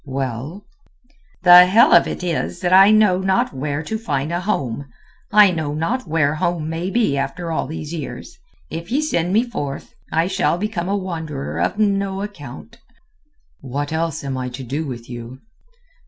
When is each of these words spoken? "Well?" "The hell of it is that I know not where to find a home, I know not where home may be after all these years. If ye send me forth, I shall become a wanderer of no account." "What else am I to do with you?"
"Well?" 0.07 0.65
"The 1.43 1.67
hell 1.67 1.93
of 1.93 2.07
it 2.07 2.23
is 2.23 2.59
that 2.61 2.73
I 2.73 2.89
know 2.89 3.19
not 3.19 3.53
where 3.53 3.83
to 3.83 3.99
find 3.99 4.31
a 4.31 4.39
home, 4.39 4.89
I 5.31 5.51
know 5.51 5.75
not 5.75 6.07
where 6.07 6.33
home 6.33 6.67
may 6.67 6.89
be 6.89 7.19
after 7.19 7.51
all 7.51 7.67
these 7.67 7.93
years. 7.93 8.35
If 8.71 8.91
ye 8.91 8.99
send 8.99 9.31
me 9.31 9.43
forth, 9.43 9.93
I 10.11 10.25
shall 10.25 10.57
become 10.57 10.89
a 10.89 10.97
wanderer 10.97 11.59
of 11.59 11.77
no 11.77 12.23
account." 12.23 12.79
"What 13.59 13.93
else 13.93 14.23
am 14.23 14.39
I 14.39 14.49
to 14.49 14.63
do 14.63 14.87
with 14.87 15.07
you?" 15.07 15.37